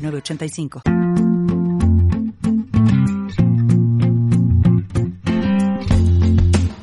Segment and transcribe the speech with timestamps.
[0.00, 0.82] 985.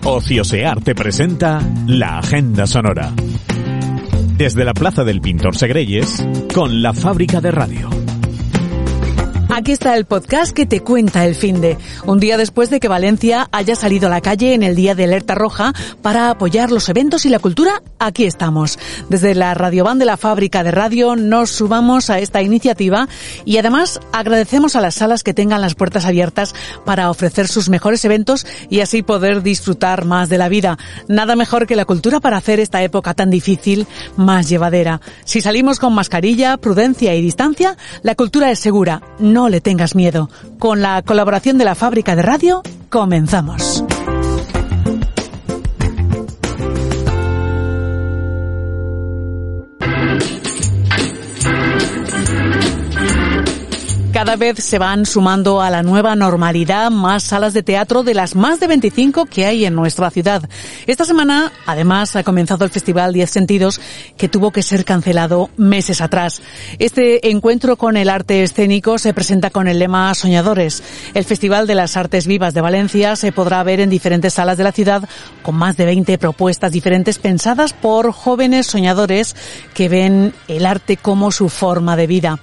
[0.04, 3.12] Ociosear te presenta la Agenda Sonora.
[4.38, 7.97] Desde la Plaza del Pintor Segreyes, con la Fábrica de Radio.
[9.58, 11.80] Aquí está el podcast que te cuenta el fin de.
[12.06, 15.06] Un día después de que Valencia haya salido a la calle en el día de
[15.06, 18.78] alerta roja para apoyar los eventos y la cultura, aquí estamos.
[19.10, 23.10] Desde la Radioban de la fábrica de radio nos subamos a esta iniciativa
[23.46, 26.54] y además agradecemos a las salas que tengan las puertas abiertas
[26.86, 30.78] para ofrecer sus mejores eventos y así poder disfrutar más de la vida.
[31.08, 35.02] Nada mejor que la cultura para hacer esta época tan difícil más llevadera.
[35.26, 39.02] Si salimos con mascarilla, prudencia y distancia, la cultura es segura.
[39.18, 40.30] No le tengas miedo.
[40.60, 43.84] Con la colaboración de la fábrica de radio, comenzamos.
[54.28, 58.36] Cada vez se van sumando a la nueva normalidad más salas de teatro de las
[58.36, 60.50] más de 25 que hay en nuestra ciudad.
[60.86, 63.80] Esta semana, además, ha comenzado el Festival 10 Sentidos,
[64.18, 66.42] que tuvo que ser cancelado meses atrás.
[66.78, 70.84] Este encuentro con el arte escénico se presenta con el lema Soñadores.
[71.14, 74.66] El Festival de las Artes Vivas de Valencia se podrá ver en diferentes salas de
[74.66, 75.08] la ciudad,
[75.42, 79.38] con más de 20 propuestas diferentes pensadas por jóvenes soñadores
[79.74, 82.40] que ven el arte como su forma de vida.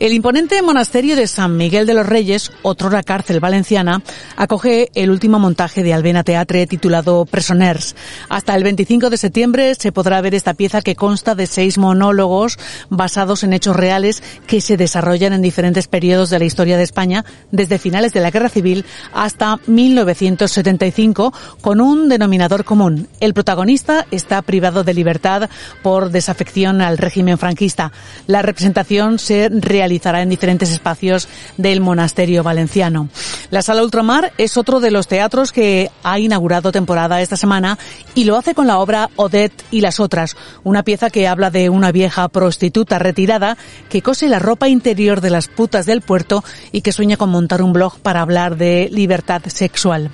[0.00, 4.02] El imponente monasterio de San Miguel de los Reyes, otrora cárcel valenciana,
[4.36, 7.94] acoge el último montaje de Albena Teatre titulado Presoners.
[8.28, 12.58] Hasta el 25 de septiembre se podrá ver esta pieza que consta de seis monólogos
[12.88, 17.24] basados en hechos reales que se desarrollan en diferentes periodos de la historia de España,
[17.50, 23.08] desde finales de la Guerra Civil hasta 1975, con un denominador común.
[23.20, 25.50] El protagonista está privado de libertad
[25.82, 27.92] por desafección al régimen franquista.
[28.26, 31.17] La representación se realizará en diferentes espacios
[31.56, 33.08] del monasterio valenciano.
[33.50, 37.78] La Sala Ultramar es otro de los teatros que ha inaugurado temporada esta semana
[38.14, 41.70] y lo hace con la obra Odette y las otras, una pieza que habla de
[41.70, 43.56] una vieja prostituta retirada
[43.88, 47.62] que cose la ropa interior de las putas del puerto y que sueña con montar
[47.62, 50.10] un blog para hablar de libertad sexual.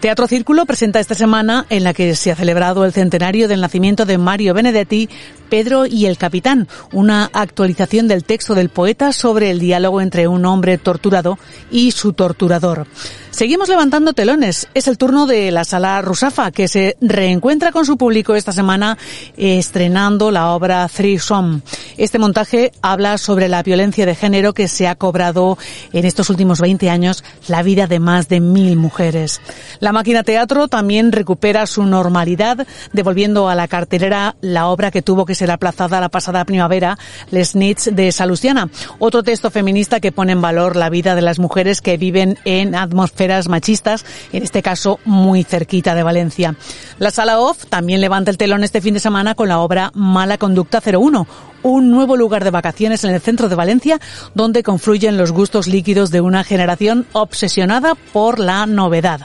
[0.00, 4.04] Teatro Círculo presenta esta semana, en la que se ha celebrado el centenario del nacimiento
[4.04, 5.08] de Mario Benedetti,
[5.48, 10.44] Pedro y el Capitán, una actualización del texto del poeta sobre el diálogo entre un
[10.46, 11.38] hombre torturado
[11.70, 12.86] y su torturador.
[13.34, 14.68] Seguimos levantando telones.
[14.74, 18.96] Es el turno de la sala Rusafa, que se reencuentra con su público esta semana
[19.36, 21.62] estrenando la obra Three Some.
[21.96, 25.58] Este montaje habla sobre la violencia de género que se ha cobrado
[25.92, 29.40] en estos últimos 20 años la vida de más de mil mujeres.
[29.80, 35.26] La máquina teatro también recupera su normalidad, devolviendo a la cartelera la obra que tuvo
[35.26, 36.98] que ser aplazada la pasada primavera,
[37.30, 38.70] Les Nits de Salustiana.
[38.98, 42.74] Otro texto feminista que pone en valor la vida de las mujeres que viven en
[42.74, 46.54] atmósfera machistas, en este caso muy cerquita de Valencia.
[46.98, 50.38] La Sala Off también levanta el telón este fin de semana con la obra Mala
[50.38, 51.26] Conducta 01,
[51.62, 54.00] un nuevo lugar de vacaciones en el centro de Valencia
[54.34, 59.22] donde confluyen los gustos líquidos de una generación obsesionada por la novedad.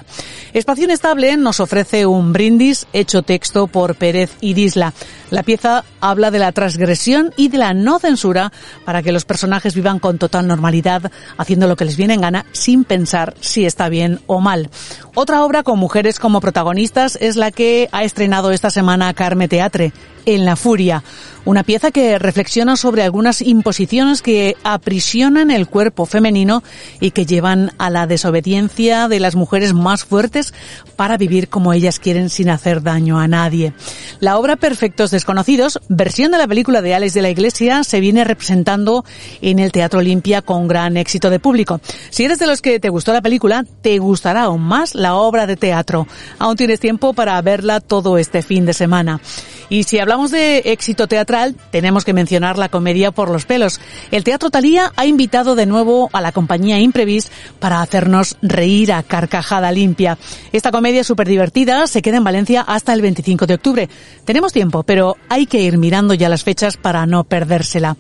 [0.53, 4.93] Espacio Inestable nos ofrece un brindis hecho texto por Pérez y Disla.
[5.29, 8.51] La pieza habla de la transgresión y de la no censura
[8.83, 12.45] para que los personajes vivan con total normalidad, haciendo lo que les viene en gana
[12.51, 14.71] sin pensar si está bien o mal.
[15.13, 19.93] Otra obra con mujeres como protagonistas es la que ha estrenado esta semana Carme Teatre,
[20.29, 21.03] En la Furia,
[21.43, 26.61] una pieza que reflexiona sobre algunas imposiciones que aprisionan el cuerpo femenino
[26.99, 30.53] y que llevan a la desobediencia de las mujeres más fuertes
[30.95, 33.73] para vivir como ellas quieren sin hacer daño a nadie.
[34.19, 38.23] La obra Perfectos Desconocidos, versión de la película de Alex de la Iglesia, se viene
[38.23, 39.03] representando
[39.41, 41.81] en el Teatro Olimpia con gran éxito de público.
[42.11, 45.47] Si eres de los que te gustó la película, te gustará aún más la obra
[45.47, 46.05] de teatro.
[46.37, 49.21] Aún tienes tiempo para verla todo este fin de semana.
[49.69, 53.79] Y si hablamos de éxito teatral, tenemos que mencionar la comedia por los pelos.
[54.11, 59.01] El Teatro Talía ha invitado de nuevo a la compañía Imprevis para hacernos reír a
[59.01, 60.17] carcajada limpia.
[60.51, 63.89] Esta comedia súper divertida se queda en Valencia hasta el 25 de octubre.
[64.25, 67.95] Tenemos tiempo, pero hay que ir mirando ya las fechas para no perdérsela.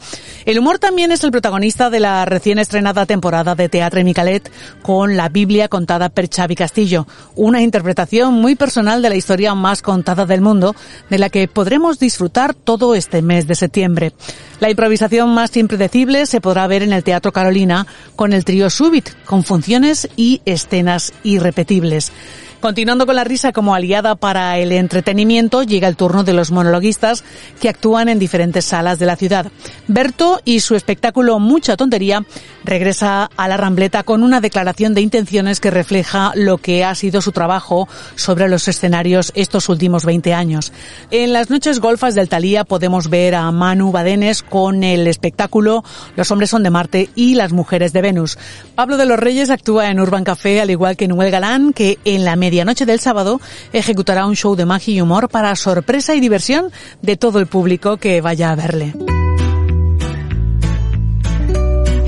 [0.45, 4.51] El humor también es el protagonista de la recién estrenada temporada de Teatro Micalet
[4.81, 9.81] con la Biblia contada por Xavi Castillo, una interpretación muy personal de la historia más
[9.81, 10.75] contada del mundo,
[11.09, 12.08] de la que podremos disfrutar
[12.53, 14.13] todo este mes de septiembre.
[14.59, 19.09] La improvisación más impredecible se podrá ver en el Teatro Carolina con el trío Subit,
[19.25, 22.11] con funciones y escenas irrepetibles.
[22.59, 27.23] Continuando con la risa como aliada para el entretenimiento, llega el turno de los monologuistas
[27.61, 29.49] que actúan en diferentes salas de la ciudad.
[29.87, 32.25] Berto y su espectáculo Mucha Tontería
[32.65, 37.21] regresa a la Rambleta con una declaración de intenciones que refleja lo que ha sido
[37.21, 40.73] su trabajo sobre los escenarios estos últimos 20 años.
[41.11, 45.85] En las noches golfas del Talía podemos ver a Manu Badenes con el espectáculo
[46.17, 48.37] Los hombres son de Marte y las mujeres de Venus.
[48.75, 52.25] Pablo de los Reyes actúa en Urban Café al igual que Noel Galán, que en
[52.25, 53.39] la medianoche del sábado
[53.73, 56.71] ejecutará un show de magia y humor para sorpresa y diversión
[57.03, 59.18] de todo el público que vaya a verle.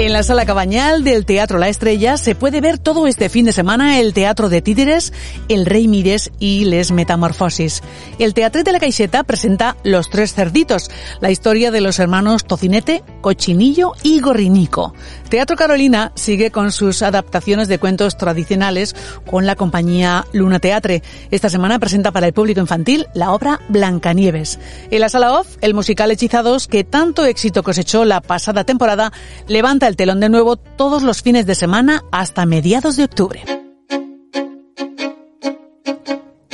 [0.01, 3.53] En la sala cabañal del Teatro La Estrella se puede ver todo este fin de
[3.53, 5.13] semana el Teatro de Títeres,
[5.47, 7.83] El Rey Mires y Les Metamorfosis.
[8.17, 10.89] El Teatro de la Caixeta presenta Los Tres Cerditos,
[11.19, 14.95] la historia de los hermanos Tocinete, Cochinillo y Gorrinico.
[15.29, 18.95] Teatro Carolina sigue con sus adaptaciones de cuentos tradicionales
[19.29, 21.03] con la compañía Luna Teatre.
[21.29, 24.57] Esta semana presenta para el público infantil la obra Blancanieves.
[24.89, 29.13] En la sala off, el musical Hechizados, que tanto éxito cosechó la pasada temporada,
[29.47, 33.60] levanta el telón de nuevo todos los fines de semana hasta mediados de octubre.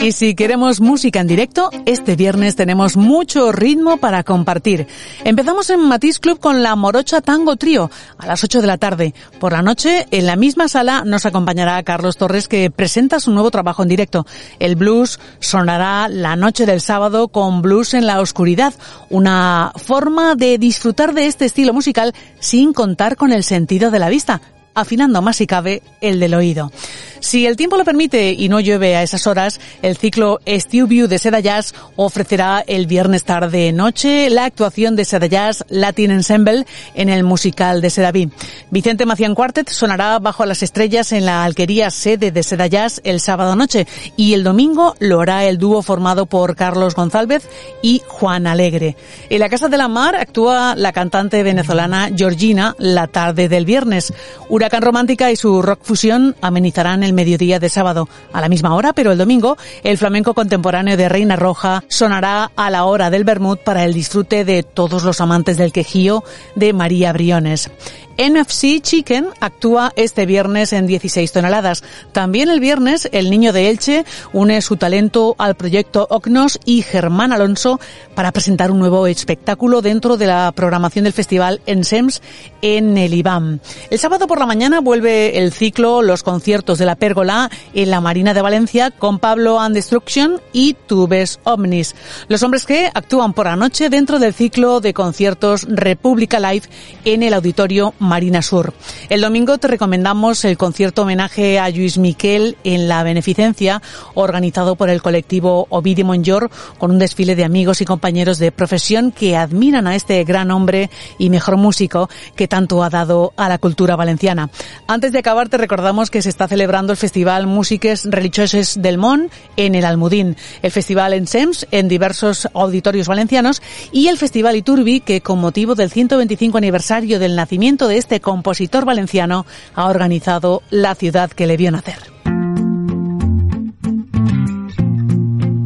[0.07, 4.88] Y si queremos música en directo, este viernes tenemos mucho ritmo para compartir.
[5.25, 9.13] Empezamos en Matiz Club con la Morocha Tango Trío a las 8 de la tarde.
[9.38, 13.51] Por la noche, en la misma sala, nos acompañará Carlos Torres que presenta su nuevo
[13.51, 14.25] trabajo en directo.
[14.59, 18.74] El blues sonará la noche del sábado con Blues en la Oscuridad,
[19.10, 24.07] una forma de disfrutar de este estilo musical sin contar con el sentido de la
[24.07, 24.39] vista
[24.77, 26.71] afinando más si cabe el del oído.
[27.19, 31.08] Si el tiempo lo permite y no llueve a esas horas, el ciclo Stew View
[31.08, 36.66] de Seda Jazz ofrecerá el viernes tarde noche la actuación de Seda Jazz Latin Ensemble
[36.94, 38.30] en el musical de Sedaví.
[38.72, 43.20] Vicente Macián Quartet sonará bajo las estrellas en la alquería sede de Seda Jazz el
[43.20, 47.48] sábado noche y el domingo lo hará el dúo formado por Carlos González
[47.81, 48.96] y Juan Alegre.
[49.30, 54.13] En la Casa de la Mar actúa la cantante venezolana Georgina la tarde del viernes.
[54.50, 58.94] Huracán Romántica y su rock fusión amenizarán el mediodía de sábado a la misma hora,
[58.94, 63.57] pero el domingo el flamenco contemporáneo de Reina Roja sonará a la hora del Bermud
[63.57, 66.24] para el disfrute de todos los amantes del quejío
[66.56, 67.71] de María Briones.
[68.18, 71.84] NFC Chicken actúa este viernes en 16 toneladas.
[72.12, 77.31] También el viernes, el niño de Elche une su talento al proyecto Ocnos y Germán
[77.31, 77.80] Alonso
[78.16, 82.22] para presentar un nuevo espectáculo dentro de la programación del festival Ensems
[82.62, 83.60] en el IBAM.
[83.90, 88.02] El sábado por la mañana vuelve el ciclo Los conciertos de la Pérgola en la
[88.02, 91.96] Marina de Valencia con Pablo and Destruction y Tubes Omnis.
[92.28, 96.68] Los hombres que actúan por la noche dentro del ciclo de conciertos República Live
[97.06, 98.74] en el auditorio Marina Sur.
[99.09, 103.81] El domingo te recomendamos el concierto homenaje a Luis Miquel en la Beneficencia,
[104.15, 106.50] organizado por el colectivo Ovidio Monjor,
[106.80, 110.89] con un desfile de amigos y compañeros de profesión que admiran a este gran hombre
[111.18, 114.50] y mejor músico que tanto ha dado a la cultura valenciana.
[114.88, 119.29] Antes de acabar, te recordamos que se está celebrando el Festival Músiques Religioses del Mon
[119.55, 125.01] en el Almudín, el Festival en SEMS en diversos auditorios valencianos y el Festival Iturbi
[125.01, 130.96] que con motivo del 125 aniversario del nacimiento de este compositor valenciano ha organizado la
[130.96, 131.98] ciudad que le vio nacer.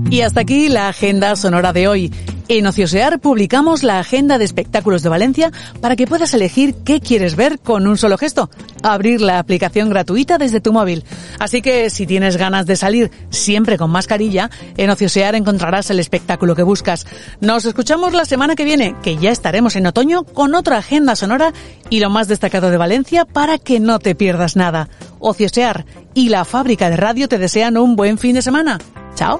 [0.10, 2.12] Y hasta aquí la agenda sonora de hoy.
[2.54, 7.38] En Ociosear publicamos la agenda de espectáculos de Valencia para que puedas elegir qué quieres
[7.38, 8.50] ver con un solo gesto.
[8.84, 11.06] Abrir la aplicación gratuita desde tu móvil.
[11.40, 16.54] Así que si tienes ganas de salir siempre con mascarilla, en Ociosear encontrarás el espectáculo
[16.54, 17.08] que buscas.
[17.40, 21.54] Nos escuchamos la semana que viene, que ya estaremos en otoño con otra agenda sonora
[21.90, 24.90] y lo más destacado de Valencia para que no te pierdas nada.
[25.20, 28.78] Ociosear y la fábrica de radio te desean un buen fin de semana.
[29.16, 29.40] Chao.